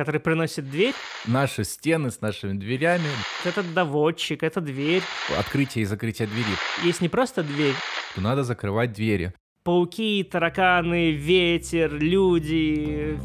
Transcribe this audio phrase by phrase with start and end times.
[0.00, 0.94] который приносит дверь.
[1.26, 3.10] Наши стены с нашими дверями.
[3.44, 5.02] Это доводчик, это дверь.
[5.38, 6.56] Открытие и закрытие двери.
[6.82, 7.74] Есть не просто дверь.
[8.14, 9.34] То надо закрывать двери.
[9.62, 13.20] Пауки, тараканы, ветер, люди.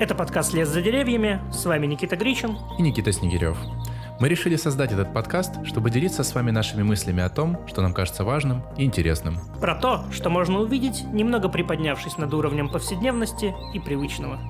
[0.00, 1.40] Это подкаст «Лес за деревьями».
[1.52, 2.58] С вами Никита Гричин.
[2.80, 3.56] И Никита Снегирев.
[4.18, 7.94] Мы решили создать этот подкаст, чтобы делиться с вами нашими мыслями о том, что нам
[7.94, 9.38] кажется важным и интересным.
[9.60, 14.40] Про то, что можно увидеть, немного приподнявшись над уровнем повседневности и привычного.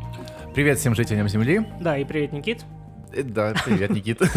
[0.54, 1.66] Привет всем жителям Земли.
[1.80, 2.64] Да, и привет, Никит.
[3.12, 4.20] Э, Да, привет, Никит.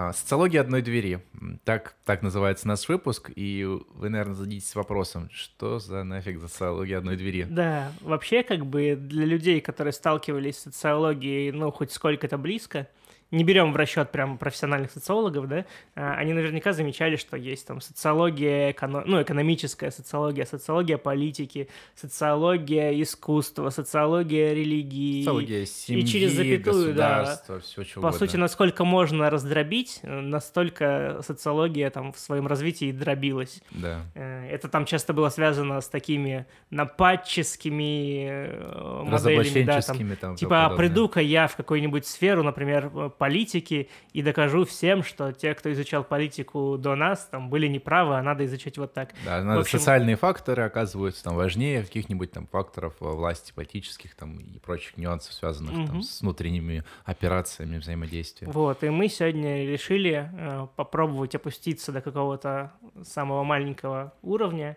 [0.00, 1.24] А, Социология одной двери.
[1.64, 7.16] Так, так называется наш выпуск, и вы, наверное, зададитесь вопросом, что за нафиг социология одной
[7.16, 7.44] двери?
[7.50, 12.86] Да, вообще, как бы для людей, которые сталкивались с социологией, ну, хоть сколько-то близко,
[13.30, 17.80] не берем в расчет прям профессиональных социологов, да, а, они наверняка замечали, что есть там
[17.80, 19.02] социология, эконо...
[19.04, 25.22] ну, экономическая социология, социология политики, социология искусства, социология религии.
[25.22, 27.40] Социология семьи, и через запятую, да.
[27.60, 28.18] все По угодно.
[28.18, 33.60] сути, насколько можно раздробить, э, настолько социология там в своем развитии дробилась.
[33.70, 34.00] Да.
[34.14, 40.36] Э, Это там часто было связано с такими нападческими э, моделями, да, там, там.
[40.36, 46.04] Типа, приду-ка я в какую-нибудь сферу, например, политики, и докажу всем, что те, кто изучал
[46.04, 49.12] политику до нас, там были неправы, а надо изучать вот так.
[49.24, 54.58] Да, надо общем- социальные факторы оказываются там важнее каких-нибудь там факторов власти политических там и
[54.58, 56.02] прочих нюансов, связанных там Мгм.
[56.02, 58.48] с внутренними операциями взаимодействия.
[58.48, 62.72] Вот, и мы сегодня решили э, попробовать опуститься до какого-то
[63.02, 64.76] самого маленького уровня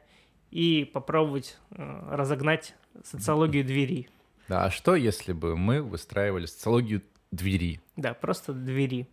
[0.50, 4.10] и попробовать э, разогнать социологию двери.
[4.48, 7.02] Да, а что, если бы мы выстраивали социологию
[7.32, 7.80] двери?
[7.96, 9.08] Да, просто двери.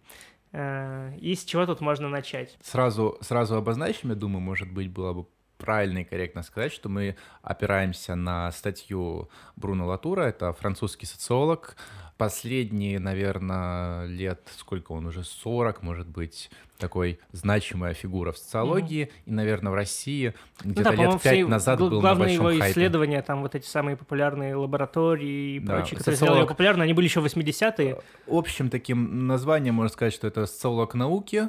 [0.52, 2.56] Э, И с чего тут можно начать?
[2.62, 5.26] Сразу, сразу обозначим, я думаю, может быть, было бы
[5.58, 11.76] правильно и корректно сказать, что мы опираемся на статью Бруно Латура, это французский социолог,
[12.16, 19.30] последние, наверное, лет, сколько он уже, 40, может быть, такой значимая фигура в социологии, и,
[19.30, 22.58] наверное, в России Ну где-то по-моему, лет пять все назад гл- был на большом его
[22.58, 22.70] хайпе.
[22.70, 26.82] исследования, там вот эти самые популярные лаборатории и Да, прочие, которые социолог- сделали его популярным,
[26.82, 27.98] они были еще в 80-е.
[28.28, 31.48] Общим таким названием можно сказать, что это социолог науки,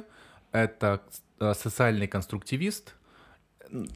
[0.52, 1.00] это
[1.38, 2.94] э, социальный конструктивист,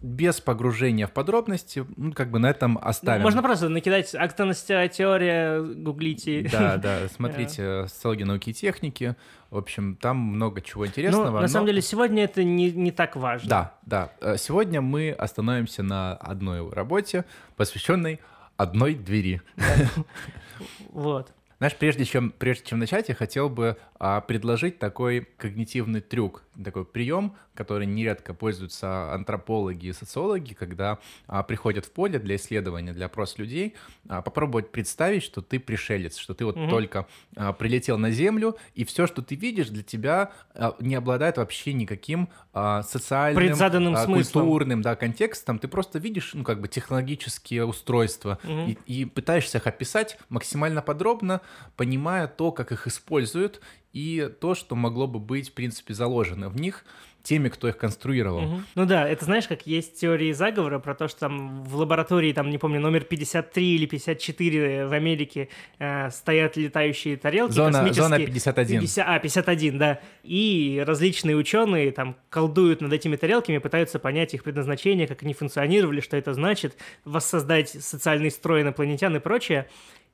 [0.02, 3.22] без погружения в подробности, ну, как бы на этом Ну, оставим.
[3.22, 6.48] Можно просто накидать актонностная теория, гуглите.
[6.50, 9.16] Да, да, смотрите, социология науки и техники,
[9.50, 11.26] в общем, там много чего интересного.
[11.26, 13.48] Ну, на но- самом деле, сегодня это не, не так важно.
[13.48, 14.10] Да, да.
[14.20, 17.24] Э, Сегодня мы остановимся на одной работе,
[17.56, 18.20] посвященной
[18.56, 19.42] одной двери.
[20.90, 21.32] Вот.
[21.64, 26.84] Знаешь, прежде чем, прежде чем начать, я хотел бы а, предложить такой когнитивный трюк, такой
[26.84, 33.06] прием, который нередко пользуются антропологи и социологи, когда а, приходят в поле для исследования, для
[33.06, 33.74] опрос людей,
[34.08, 36.68] а, попробовать представить, что ты пришелец, что ты вот Мгм.
[36.68, 41.38] только а, прилетел на Землю, и все, что ты видишь, для тебя а, не обладает
[41.38, 45.58] вообще никаким а, социальным, Предзаданным а, культурным да, контекстом.
[45.58, 48.76] Ты просто видишь, ну, как бы технологические устройства Мгм.
[48.86, 51.40] и, и пытаешься их описать максимально подробно,
[51.76, 53.60] понимая то, как их используют,
[53.92, 56.84] и то, что могло бы быть, в принципе, заложено в них
[57.24, 58.42] теми, кто их конструировал.
[58.42, 58.66] Мгм.
[58.74, 62.50] Ну да, это знаешь, как есть теории заговора про то, что там в лаборатории, там,
[62.50, 65.48] не помню, номер 53 или 54 в Америке
[65.78, 68.02] э, стоят летающие тарелки Зона, космические.
[68.04, 68.80] зона 51.
[68.80, 70.00] 50 а, 51, да.
[70.22, 76.00] И различные ученые там колдуют над этими тарелками, пытаются понять их предназначение, как они функционировали,
[76.00, 76.76] что это значит,
[77.06, 79.66] воссоздать социальный строй инопланетян и прочее.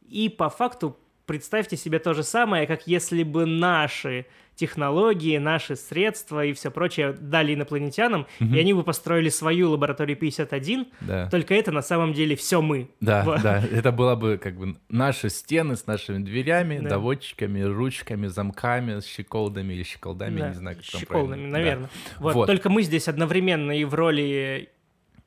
[0.09, 0.97] И по факту
[1.31, 4.27] представьте себе то же самое, как если бы наши
[4.57, 8.55] технологии, наши средства и все прочее дали инопланетянам, Мгм.
[8.55, 11.31] и они бы построили свою лабораторию 51, Да.
[11.31, 12.91] только это на самом деле все мы.
[13.01, 13.43] Да, Вот.
[13.43, 16.91] да, это было бы как бы наши стены с нашими дверями, Да.
[16.91, 21.59] доводчиками, ручками, замками, щеколдами или щеколдами, Да, не знаю, как там щеколдами, правильно.
[21.59, 21.91] наверное.
[22.19, 22.35] Вот.
[22.35, 22.47] Вот.
[22.47, 24.69] Только мы здесь одновременно и в роли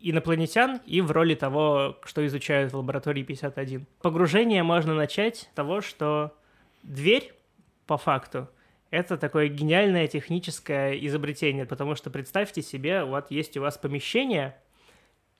[0.03, 3.85] инопланетян, и в роли того, что изучают в лаборатории 51.
[4.01, 6.35] Погружение можно начать с того, что
[6.83, 7.33] дверь,
[7.87, 8.49] по факту,
[8.91, 14.55] это такое гениальное техническое изобретение, потому что представьте себе, вот есть у вас помещение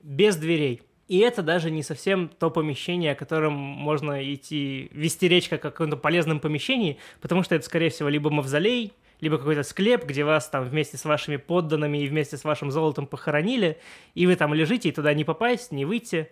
[0.02, 0.82] без дверей.
[1.08, 5.72] И это даже не совсем то помещение, о котором можно идти, вести речь как о
[5.72, 8.94] каком-то полезном помещении, потому что это, скорее всего, либо мавзолей,
[9.24, 13.08] либо какой-то склеп, где вас там вместе с вашими подданными и вместе с вашим золотом
[13.08, 13.80] похоронили,
[14.16, 16.30] и вы там лежите, и туда не попасть, не выйти.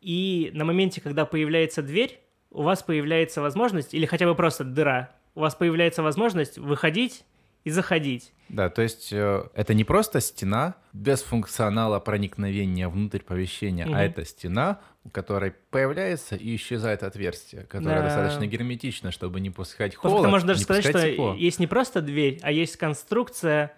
[0.00, 2.20] И на моменте, когда появляется дверь,
[2.50, 7.24] у вас появляется возможность, или хотя бы просто дыра, у вас появляется возможность выходить
[7.64, 8.32] и заходить.
[8.48, 13.94] Да, то есть э, это не просто стена без функционала проникновения внутрь помещения, Мгм.
[13.94, 18.04] а это стена, у которой появляется и исчезает отверстие, которое Да.
[18.06, 21.34] достаточно герметично, чтобы не пускать Потому холод, что можно даже не сказать, что тепло.
[21.34, 23.72] есть не просто дверь, а есть конструкция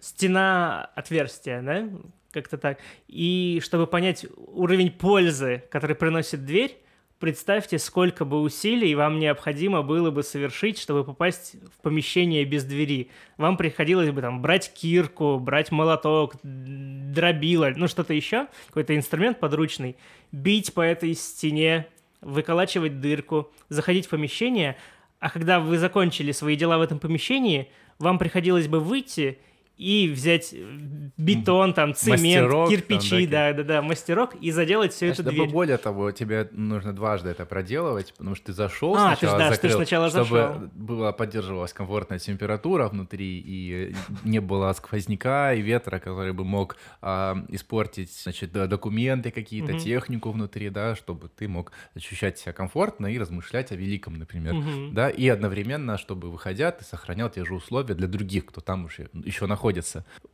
[0.00, 1.88] стена отверстия, да?
[2.32, 2.78] Как-то так.
[3.08, 6.76] И чтобы понять уровень пользы, который приносит дверь,
[7.18, 13.10] представьте, сколько бы усилий вам необходимо было бы совершить, чтобы попасть в помещение без двери.
[13.36, 19.96] Вам приходилось бы там брать кирку, брать молоток, дробило, ну что-то еще, какой-то инструмент подручный,
[20.32, 21.86] бить по этой стене,
[22.20, 24.76] выколачивать дырку, заходить в помещение,
[25.18, 29.38] а когда вы закончили свои дела в этом помещении, вам приходилось бы выйти
[29.76, 34.92] и взять э, бетон, там, цемент, Мастерок, кирпичи, там, да, да, да, мастерок, и заделать
[34.92, 35.50] всю Знаешь, эту да, дверь.
[35.50, 39.48] более того, тебе нужно дважды это проделывать, потому что ты зашел А, ты сначала, да,
[39.48, 40.68] ты ж закрыл, сначала чтобы зашел.
[40.72, 43.94] была поддерживалась комфортная температура внутри и
[44.24, 49.78] не было сквозняка и ветра, который бы мог а, испортить, значит, да, документы какие-то, Мгм.
[49.78, 54.54] технику внутри, да, чтобы ты мог ощущать себя комфортно и размышлять о великом, например.
[54.54, 54.94] Мгм.
[54.94, 59.10] Да, и одновременно, чтобы выходя, ты сохранял те же условия для других, кто там уже
[59.12, 59.65] еще находится.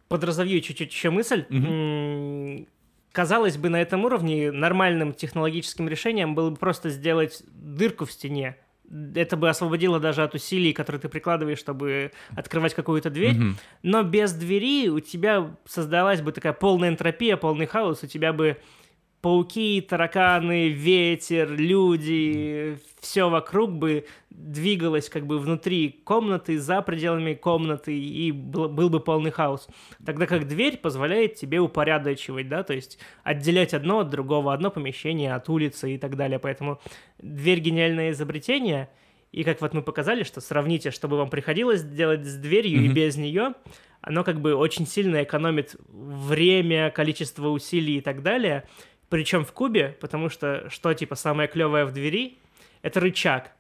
[0.09, 1.45] Подразовью чуть-чуть еще мысль.
[1.51, 2.67] М,
[3.13, 8.57] Казалось бы, на этом уровне нормальным технологическим решением было бы просто сделать дырку в стене.
[9.15, 13.35] Это бы освободило даже от усилий, которые ты прикладываешь, чтобы открывать какую-то дверь.
[13.35, 13.57] Мгм.
[13.83, 18.03] Но без двери у тебя создалась бы такая полная энтропия, полный хаос.
[18.03, 18.57] У тебя бы
[19.23, 27.97] пауки, тараканы, ветер, люди, все вокруг бы двигалось как бы внутри комнаты, за пределами комнаты,
[27.97, 29.69] и был, был бы полный хаос.
[30.05, 35.35] Тогда как дверь позволяет тебе упорядочивать, да, то есть отделять одно от другого, одно помещение
[35.35, 36.39] от улицы и так далее.
[36.41, 36.81] Поэтому
[37.19, 38.91] дверь гениальное изобретение.
[39.31, 42.95] И как вот мы показали, что сравните, чтобы вам приходилось делать с дверью и Мгм.
[42.95, 43.55] без нее,
[44.03, 48.65] оно как бы очень сильно экономит время, количество усилий и так далее.
[49.13, 52.39] Причем в кубе, потому что что типа самое клевое в двери,
[52.81, 53.51] это рычаг.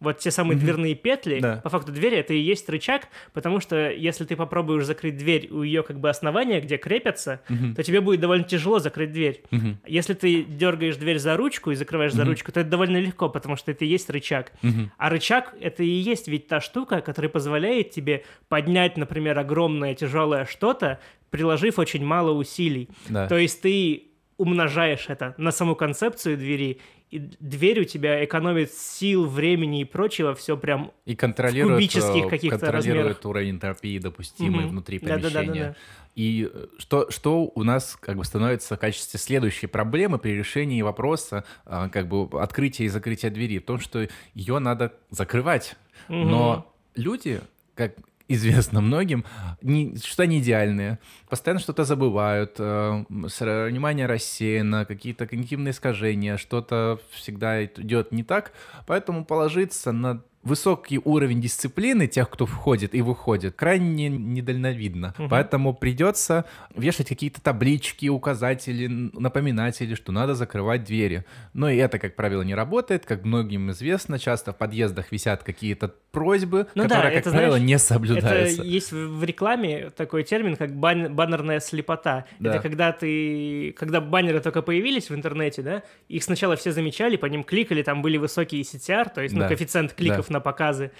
[0.00, 0.64] Вот те самые Мгм.
[0.64, 1.60] дверные петли, Да.
[1.62, 5.62] по факту двери это и есть рычаг, потому что если ты попробуешь закрыть дверь у
[5.62, 7.74] ее как бы основания, где крепятся, Мгм.
[7.74, 9.42] то тебе будет довольно тяжело закрыть дверь.
[9.50, 9.78] Мгм.
[9.86, 12.30] Если ты дергаешь дверь за ручку и закрываешь за Мгм.
[12.30, 14.52] ручку, то это довольно легко, потому что это и есть рычаг.
[14.62, 14.90] Мгм.
[14.96, 20.46] А рычаг— это и есть ведь та штука, которая позволяет тебе поднять, например, огромное тяжелое
[20.46, 20.98] что-то,
[21.28, 22.88] приложив очень мало усилий.
[23.10, 23.28] Да.
[23.28, 24.04] То есть ты
[24.36, 30.34] умножаешь это на саму концепцию двери, и дверь у тебя экономит сил, времени и прочего,
[30.34, 30.90] все прям...
[31.04, 33.24] И контролирует, кубических э, каких-то контролирует размерах.
[33.24, 34.70] уровень энтропии допустимый Мгм.
[34.70, 35.76] внутри помещения.
[36.16, 40.82] И э, что, что у нас как бы становится в качестве следующей проблемы при решении
[40.82, 43.58] вопроса а, как бы открытия и закрытия двери?
[43.58, 45.76] В том, что ее надо закрывать.
[46.08, 47.40] Но люди,
[47.74, 47.94] как
[48.28, 49.24] известно многим,
[49.62, 50.98] не, что они идеальные,
[51.28, 58.52] постоянно что-то забывают, э, внимание рассеяно, какие-то когнитивные искажения, что-то всегда идет не так,
[58.86, 65.14] поэтому положиться на высокий уровень дисциплины тех, кто входит и выходит, крайне недальновидно.
[65.18, 65.28] Мгм.
[65.28, 66.44] Поэтому придется
[66.74, 71.24] вешать какие-то таблички, указатели, напоминатели, что надо закрывать двери.
[71.52, 73.06] Но и это, как правило, не работает.
[73.06, 77.50] Как многим известно, часто в подъездах висят какие-то просьбы, Ну да, которые, как это, правило,
[77.56, 78.62] знаешь, не Это соблюдаются.
[78.62, 82.26] есть в рекламе такой термин, как бан- баннерная слепота.
[82.38, 82.50] Да.
[82.54, 87.26] Это когда ты, когда баннеры только появились в интернете, да, их сначала все замечали, по
[87.26, 89.48] ним кликали, там были высокие CTR, то есть ну, Да.
[89.48, 90.90] коэффициент кликов на показы.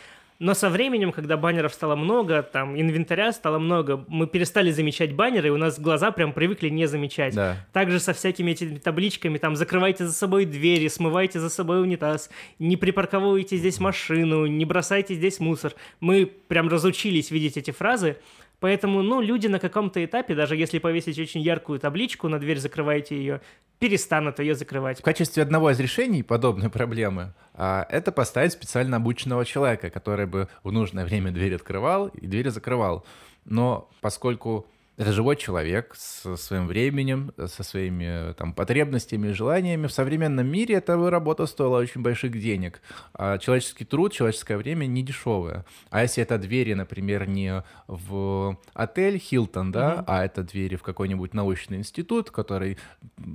[0.40, 5.48] Но со временем, когда баннеров стало много, там инвентаря стало много, мы перестали замечать баннеры,
[5.48, 7.34] и у нас глаза прям привыкли не замечать.
[7.34, 7.56] Да.
[7.72, 12.76] Также со всякими этими табличками, там, закрывайте за собой двери, смывайте за собой унитаз, не
[12.76, 15.72] припарковывайте здесь машину, не бросайте здесь мусор.
[16.00, 18.16] Мы прям разучились видеть эти фразы,
[18.64, 23.14] поэтому, ну, люди на каком-то этапе, даже если повесить очень яркую табличку на дверь, закрывайте
[23.14, 23.42] ее,
[23.78, 25.00] перестанут ее закрывать.
[25.00, 30.48] В качестве одного из решений подобной проблемы а, это поставить специально обученного человека, который бы
[30.62, 33.04] в нужное время дверь открывал и двери закрывал.
[33.44, 39.88] Но поскольку это живой человек со своим временем, со своими там, потребностями и желаниями.
[39.88, 42.80] В современном мире эта работа стоила очень больших денег.
[43.12, 45.64] А человеческий труд, человеческое время не дешевое.
[45.90, 50.04] А если это двери, например, не в отель Хилтон, да, Мгм.
[50.06, 52.78] а это двери в какой-нибудь научный институт, который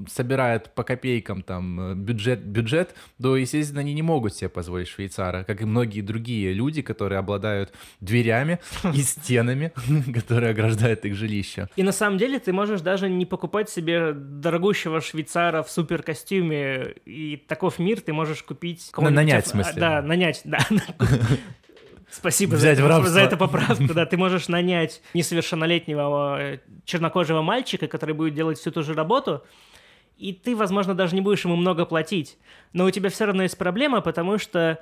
[0.07, 5.61] собирает по копейкам там бюджет, бюджет, то, естественно, они не могут себе позволить швейцара, как
[5.61, 8.59] и многие другие люди, которые обладают дверями
[8.93, 9.73] и стенами,
[10.13, 11.48] которые ограждают их жилище.
[11.75, 16.95] И на самом деле ты можешь даже не покупать себе дорогущего швейцара в супер костюме,
[17.05, 18.89] и таков мир ты можешь купить...
[18.91, 19.79] кого-нибудь нанять, оф- в смысле.
[19.79, 20.59] Да, нанять, да.
[22.11, 23.09] Спасибо взять за, рабство.
[23.09, 23.93] за эту поправку.
[23.93, 29.43] Да, ты можешь нанять несовершеннолетнего э, чернокожего мальчика, который будет делать всю ту же работу,
[30.17, 32.37] и ты, возможно, даже не будешь ему много платить.
[32.73, 34.79] Но у тебя все равно есть проблема, потому что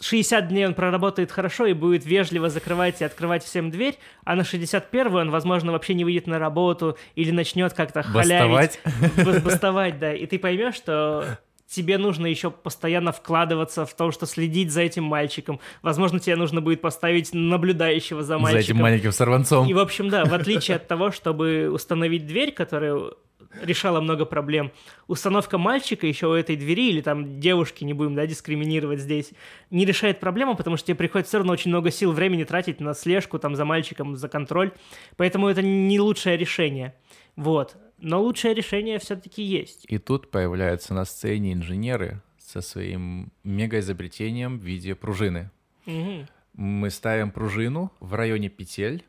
[0.00, 4.44] 60 дней он проработает хорошо и будет вежливо закрывать и открывать всем дверь, а на
[4.44, 8.80] 61 он, возможно, вообще не выйдет на работу или начнет как-то халявить.
[8.84, 9.42] Бастовать.
[9.44, 10.14] Бастовать, да.
[10.14, 11.38] И ты поймешь, что
[11.72, 15.58] тебе нужно еще постоянно вкладываться в то, что следить за этим мальчиком.
[15.82, 18.62] Возможно, тебе нужно будет поставить наблюдающего за мальчиком.
[18.62, 19.68] За этим маленьким сорванцом.
[19.68, 23.12] И, в общем, да, в отличие от того, чтобы установить дверь, которая
[23.60, 24.72] решала много проблем.
[25.06, 29.32] Установка мальчика еще у этой двери или там девушки, не будем, да, дискриминировать здесь,
[29.70, 32.94] не решает проблему, потому что тебе приходится все равно очень много сил, времени тратить на
[32.94, 34.72] слежку там за мальчиком, за контроль.
[35.16, 36.94] Поэтому это не лучшее решение.
[37.36, 37.76] Вот.
[37.98, 39.86] Но лучшее решение все-таки есть.
[39.88, 45.50] И тут появляются на сцене инженеры со своим мегаизобретением в виде пружины.
[45.86, 46.26] Угу.
[46.54, 49.04] Мы ставим пружину в районе петель,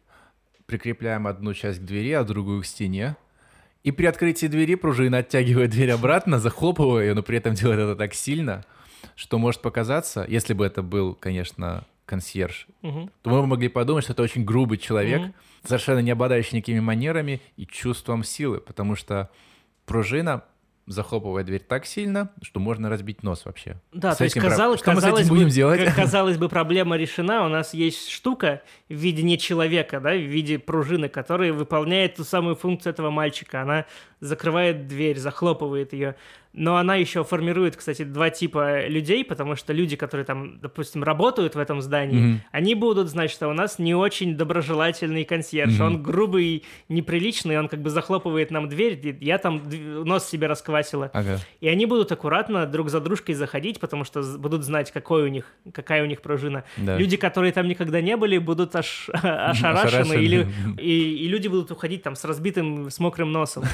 [0.66, 3.18] прикрепляем одну часть к двери, а другую к стене.
[3.84, 7.96] И при открытии двери пружина оттягивает дверь обратно, захлопывая ее, но при этом делает это
[7.96, 8.64] так сильно,
[9.16, 13.10] что может показаться, если бы это был, конечно, консьерж, Угу.
[13.22, 15.34] то мы бы могли подумать, что это очень грубый человек, Мгм.
[15.64, 19.30] совершенно не обладающий никакими манерами и чувством силы, потому что
[19.86, 20.44] пружина
[20.86, 23.80] захлопывает дверь так сильно, что можно разбить нос вообще.
[23.94, 25.84] Да, С то есть этим про- казалось, что мы с казалось этим бы, будем делать?
[25.84, 27.46] к- казалось бы, проблема решена.
[27.46, 32.24] У нас есть штука в виде не человека, да, в виде пружины, которая выполняет ту
[32.24, 33.62] самую функцию этого мальчика.
[33.62, 33.86] Она
[34.20, 36.16] закрывает дверь, захлопывает ее.
[36.54, 41.56] Но она еще формирует, кстати, два типа людей, потому что люди, которые там, допустим, работают
[41.56, 42.42] в этом здании, Мгм.
[42.52, 45.74] они будут знать, что у нас не очень доброжелательный консьерж.
[45.74, 45.82] Мгм.
[45.86, 49.62] Он грубый, неприличный, он как бы захлопывает нам дверь, я там
[50.06, 51.10] нос себе расквасила.
[51.14, 51.40] Ага.
[51.60, 55.46] И они будут аккуратно друг за дружкой заходить, потому что будут знать, какой у них,
[55.74, 56.64] какая у них пружина.
[56.78, 56.98] Да.
[56.98, 60.24] Люди, которые там никогда не были, будут аш- ошарашены, Ошарашены.
[60.24, 63.64] или и, и люди будут уходить там с разбитым, с мокрым носом.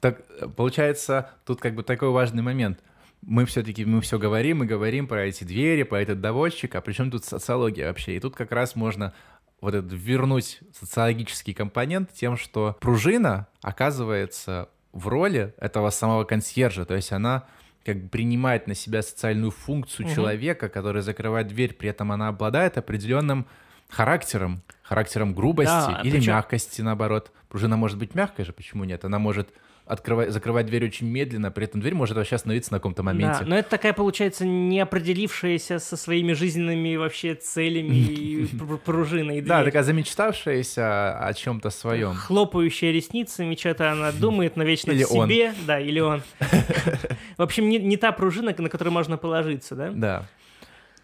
[0.00, 0.20] Так,
[0.56, 2.80] получается, тут как бы такой важный момент.
[3.22, 6.92] Мы все-таки, мы все говорим и говорим про эти двери, про этот доводчик, а при
[6.92, 8.16] чем тут социология вообще?
[8.16, 9.12] И тут как раз можно
[9.60, 16.94] вот этот вернуть социологический компонент тем, что пружина оказывается в роли этого самого консьержа, то
[16.94, 17.44] есть она
[17.84, 20.14] как бы принимает на себя социальную функцию Мгм.
[20.14, 23.46] человека, который закрывает дверь, при этом она обладает определенным
[23.88, 27.30] характером, характером грубости Да, или причем- мягкости, наоборот.
[27.48, 29.04] Пружина может быть мягкой же, почему нет?
[29.04, 29.50] Она может
[29.86, 33.40] открывать, закрывать дверь очень медленно, при этом дверь может вообще остановиться на каком-то моменте.
[33.40, 39.40] Да, но это такая, получается, не определившаяся со своими жизненными вообще целями и пр- пружиной.
[39.40, 42.14] Да, такая замечтавшаяся о чем-то своем.
[42.14, 45.28] Хлопающая ресницами, что-то она думает, но вечно Или в он.
[45.28, 45.54] себе.
[45.66, 46.22] Да, или он.
[47.38, 49.90] В общем, не, не та пружина, на которую можно положиться, да?
[49.90, 50.26] Да.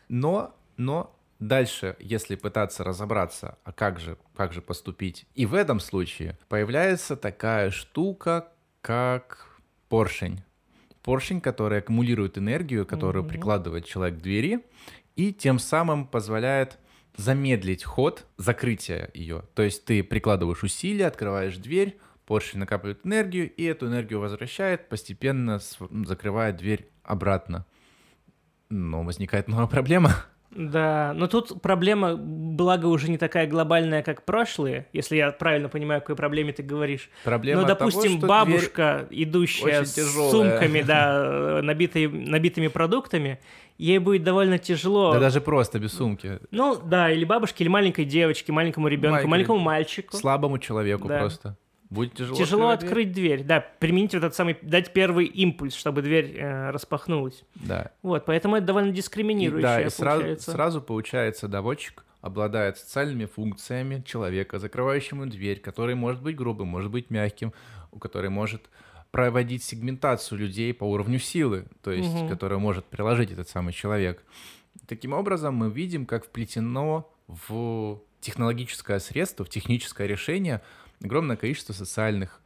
[0.09, 5.81] Но, но дальше, если пытаться разобраться, а как же, как же поступить, и в этом
[5.81, 8.49] случае появляется такая штука,
[8.83, 9.47] как
[9.89, 10.43] поршень.
[11.03, 13.31] Поршень, который аккумулирует энергию, которую Мгм.
[13.31, 14.61] прикладывает человек к двери,
[15.17, 16.79] и тем самым позволяет
[17.17, 19.43] замедлить ход закрытия ее.
[19.55, 25.61] То есть ты прикладываешь усилия, открываешь дверь, поршень накапливает энергию, и эту энергию возвращает, постепенно
[26.05, 27.67] закрывая дверь обратно.
[28.71, 30.15] Но возникает новая проблема.
[30.55, 35.99] Да, но тут проблема, благо, уже не такая глобальная, как прошлые, если я правильно понимаю,
[35.99, 37.09] о какой проблеме ты говоришь.
[37.25, 39.95] Проблема того, допустим, что бабушка, идущая с
[40.31, 43.39] сумками, да, набитой, набитыми продуктами,
[43.79, 45.13] ей будет довольно тяжело.
[45.15, 46.39] Да даже просто без сумки.
[46.51, 50.17] Ну, да, или бабушке, или маленькой девочке, маленькому ребенку, маленькому мальчику.
[50.17, 51.19] Слабому человеку Да.
[51.19, 51.57] просто.
[51.93, 52.37] Будет тяжело.
[52.39, 52.89] Тяжело открывать дверь.
[52.89, 53.45] открыть дверь.
[53.45, 57.45] Да, применить вот этот самый, дать первый импульс, чтобы дверь э, распахнулась.
[57.55, 57.91] Да.
[58.03, 60.51] Вот, поэтому это довольно И, дискриминирующее да, и сразу, получается.
[60.51, 67.11] сразу получается, доводчик обладает социальными функциями человека, закрывающему дверь, который может быть грубым, может быть
[67.11, 67.53] мягким,
[67.91, 68.71] у который может
[69.11, 72.29] проводить сегментацию людей по уровню силы, то есть, Мгм.
[72.31, 74.25] которую может приложить этот самый человек.
[74.87, 80.63] Таким образом, мы видим, как вплетено в технологическое средство, в техническое решение
[81.03, 82.39] огромное количество социальных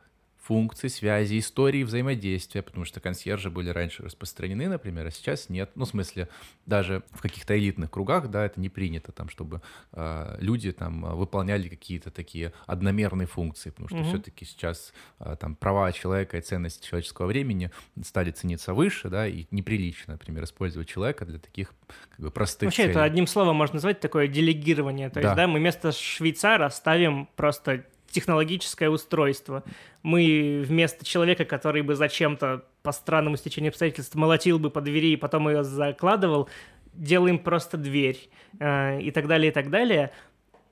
[0.42, 5.72] функций, связей, историй взаимодействия, потому что консьержи были раньше распространены, например, а сейчас нет.
[5.74, 6.28] Ну, в смысле,
[6.66, 9.60] даже в каких-то элитных кругах, да, это не принято, там, чтобы
[9.92, 14.06] э, люди там выполняли какие-то такие одномерные функции, потому что Мгм.
[14.06, 17.72] все-таки сейчас э, там права человека и ценность человеческого времени
[18.04, 21.74] стали цениться выше, да, и неприлично, например, использовать человека для таких
[22.10, 22.90] как бы простых Вообще, целей.
[22.92, 25.10] это одним словом можно назвать такое делегирование.
[25.10, 25.34] То есть, Да.
[25.34, 27.84] да, мы вместо швейцара ставим просто
[28.16, 29.62] технологическое устройство.
[30.02, 35.16] Мы вместо человека, который бы зачем-то по странному стечению обстоятельств молотил бы по двери и
[35.16, 36.48] потом ее закладывал,
[36.94, 40.12] делаем просто дверь э, и так далее, и так далее.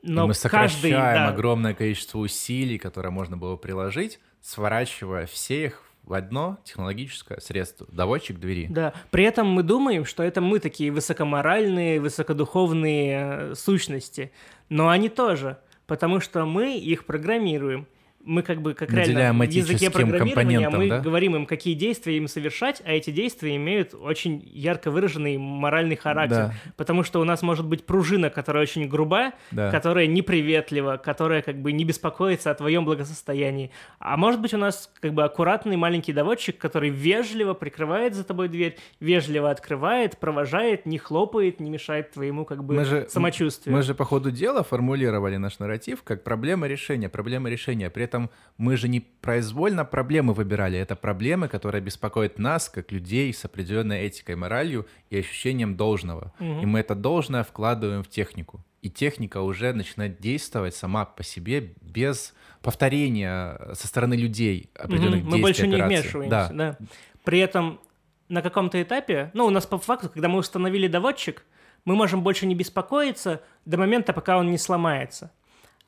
[0.02, 5.66] Но и мы каждый, сокращаем да, огромное количество усилий, которые можно было приложить, сворачивая все
[5.66, 8.68] их в одно технологическое средство— доводчик двери.
[8.70, 14.32] Да, при этом мы думаем, что это мы такие высокоморальные, высокодуховные э, сущности,
[14.70, 17.86] но они тоже, потому что мы их программируем.
[18.24, 21.00] Мы как бы как Наделяем реально в языке программирования мы да?
[21.00, 26.36] говорим им, какие действия им совершать, а эти действия имеют очень ярко выраженный моральный характер.
[26.36, 26.54] Да.
[26.76, 29.70] Потому что у нас может быть пружина, которая очень груба, Да.
[29.70, 33.70] которая неприветлива, которая как бы не беспокоится о твоем благосостоянии.
[33.98, 38.48] А может быть у нас как бы аккуратный маленький доводчик, который вежливо прикрывает за тобой
[38.48, 43.76] дверь, вежливо открывает, провожает, не хлопает, не мешает твоему как бы Мы же- самочувствию.
[43.76, 47.90] Мы же по ходу дела формулировали наш нарратив как проблема решения, проблема решения.
[47.90, 48.13] При этом
[48.58, 54.06] мы же не произвольно проблемы выбирали, это проблемы, которые беспокоят нас, как людей с определенной
[54.06, 56.32] этикой, моралью и ощущением должного.
[56.38, 56.60] Мгм.
[56.60, 58.64] И мы это должное вкладываем в технику.
[58.82, 65.30] И техника уже начинает действовать сама по себе без повторения со стороны людей определенных Мгм,
[65.30, 65.96] действий, Мы больше не операций.
[66.02, 66.48] вмешиваемся, Да.
[66.52, 66.78] да.
[67.24, 67.80] При этом
[68.28, 71.44] на каком-то этапе, ну, у нас по факту, когда мы установили доводчик,
[71.84, 75.30] мы можем больше не беспокоиться до момента, пока он не сломается.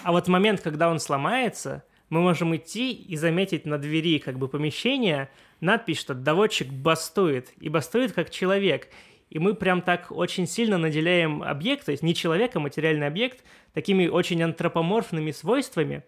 [0.02, 4.38] А вот в момент, когда он сломается, мы можем идти и заметить на двери как
[4.38, 8.88] бы помещения надпись, что доводчик бастует, и бастует как человек.
[9.30, 13.42] И мы прям так очень сильно наделяем объект, то есть не человек, а материальный объект,
[13.74, 16.04] такими очень антропоморфными свойствами,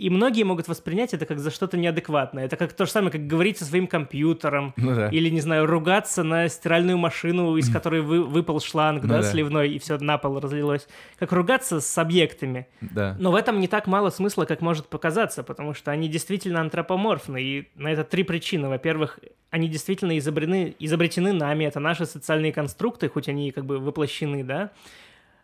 [0.00, 2.46] и многие могут воспринять это как за что-то неадекватное.
[2.46, 5.08] Это как то же самое, как говорить со своим компьютером, Ну да.
[5.08, 9.22] или, не знаю, ругаться на стиральную машину, из которой вы- выпал шланг, Ну да, да.
[9.22, 10.88] сливной, и все на пол разлилось.
[11.18, 12.66] Как ругаться с объектами.
[12.80, 13.16] Да.
[13.20, 17.42] Но в этом не так мало смысла, как может показаться, потому что они действительно антропоморфны,
[17.42, 18.68] и на это три причины.
[18.68, 19.18] Во-первых,
[19.50, 24.70] они действительно изобрены, изобретены нами, это наши социальные конструкты, хоть они как бы воплощены, да,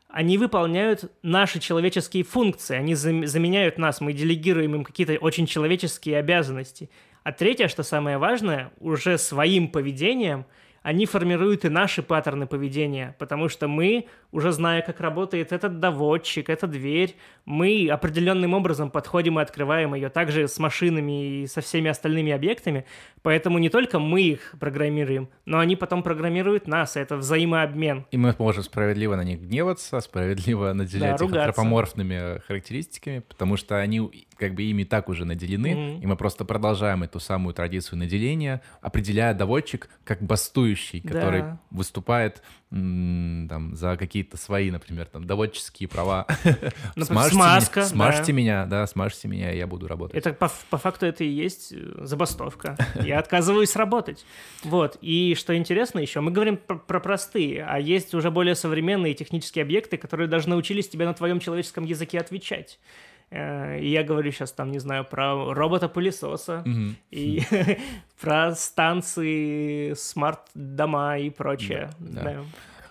[0.09, 6.19] они выполняют наши человеческие функции, они зам- заменяют нас, мы делегируем им какие-то очень человеческие
[6.19, 6.91] обязанности.
[7.25, 10.47] А третье, что самое важное, уже своим поведением
[10.87, 16.49] они формируют и наши паттерны поведения, потому что мы, уже зная, как работает этот доводчик,
[16.49, 21.91] эта дверь, мы определенным образом подходим и открываем ее, также с машинами и со всеми
[21.91, 22.87] остальными объектами,
[23.23, 28.07] поэтому не только мы их программируем, но они потом программируют нас, и это взаимообмен.
[28.13, 31.47] И мы можем справедливо на них гневаться, справедливо наделять их ругаться.
[31.47, 36.03] антропоморфными характеристиками, потому что они как бы ими так уже наделены, Мгм.
[36.03, 41.61] и мы просто продолжаем эту самую традицию наделения, определяя доводчик как бастующий, который Да.
[41.71, 46.27] выступает м, там, за какие-то свои, например, там, доводческие права.
[47.01, 48.33] Смажьте смазка, меня- Смажьте да.
[48.33, 50.17] меня, да, смажьте меня, и я буду работать.
[50.17, 52.77] Это по, по факту это и есть э, забастовка.
[53.01, 54.27] Я отказываюсь работать.
[54.65, 54.99] Вот.
[55.01, 59.63] И что интересно еще, мы говорим про, про простые, а есть уже более современные технические
[59.63, 62.81] объекты, которые даже научились тебе на твоем человеческом языке отвечать.
[63.31, 66.97] Э, И я говорю сейчас там, не знаю, про робота-пылесоса Мгм.
[67.11, 67.43] и
[68.21, 71.91] про станции, смарт-дома и прочее.
[71.99, 72.31] Да, Да.
[72.33, 72.43] да.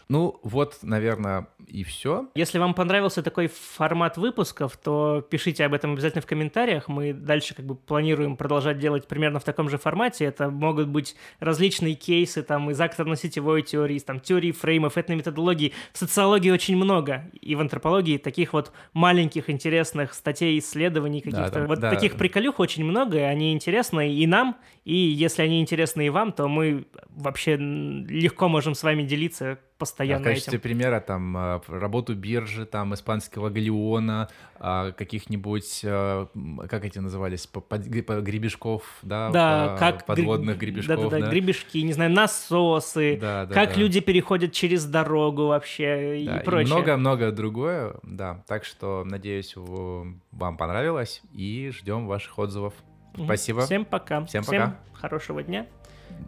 [0.08, 2.28] Ну, вот, наверное, и все.
[2.36, 6.88] Если вам понравился такой формат выпусков, то пишите об этом обязательно в комментариях.
[6.88, 10.26] Мы дальше как бы планируем продолжать делать примерно в таком же формате.
[10.26, 15.74] Это могут быть различные кейсы там из акторно-сетевой теории, там теории фреймов, этной методологии.
[15.94, 21.62] В социологии очень много, и в антропологии таких вот маленьких интересных статей, исследований каких-то.
[21.62, 21.90] да, вот да.
[21.90, 26.32] таких приколюх очень много, и они интересны и нам, и если они интересны и вам,
[26.32, 30.62] то мы вообще легко можем с вами делиться в постоянно качестве этим.
[30.62, 38.84] примера там э, работу биржи, там испанского галеона, а, каких-нибудь, м, как эти назывались, гребешков,
[39.02, 41.32] да, Да, как подводных гребешков, да-да-да, да.
[41.32, 43.80] гребешки, не знаю, насосы, Да, да, как да.
[43.80, 46.74] люди переходят через дорогу вообще Да, и прочее.
[46.74, 48.44] много-много другое, да.
[48.48, 52.74] Так что, надеюсь, вам понравилось, и ждем ваших отзывов.
[53.18, 53.62] Спасибо.
[53.62, 54.26] Всем пока.
[54.26, 54.78] Всем пока.
[54.94, 55.68] хорошего дня.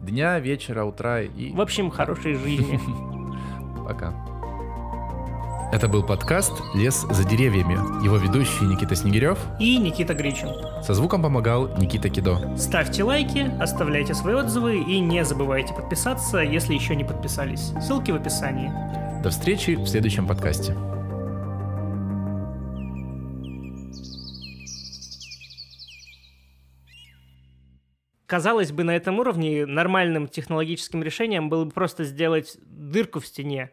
[0.02, 2.80] Дня, вечера, утра и В общем, хорошей жизни.
[3.88, 4.37] пока.
[5.78, 7.76] Это был подкаст «Лес за деревьями».
[8.04, 9.38] Его ведущий Никита Снегирев.
[9.60, 10.50] И Никита Гричин.
[10.82, 12.58] Со звуком помогал Никита Кидо.
[12.58, 17.74] Ставьте лайки, оставляйте свои отзывы и не забывайте подписаться, если еще не подписались.
[17.80, 18.72] Ссылки в описании.
[19.22, 20.76] До встречи в следующем подкасте.
[28.26, 33.72] Казалось бы, на этом уровне нормальным технологическим решением было бы просто сделать дырку в стене,